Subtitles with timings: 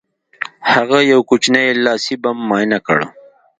[0.73, 2.99] هغه یو کوچنی لاسي بم معاینه کړ